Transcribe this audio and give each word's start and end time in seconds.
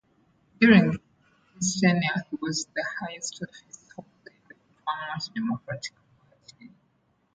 During 0.59 0.97
his 1.57 1.79
tenure 1.79 2.23
he 2.31 2.35
was 2.41 2.65
the 2.75 2.83
highest 2.99 3.39
office 3.43 3.87
holder 3.95 4.09
in 4.33 4.41
the 4.49 4.55
Vermont 4.83 5.29
Democratic 5.35 5.93
Party. 6.27 6.71